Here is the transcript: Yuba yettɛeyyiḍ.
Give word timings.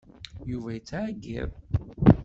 Yuba 0.49 0.69
yettɛeyyiḍ. 0.75 1.51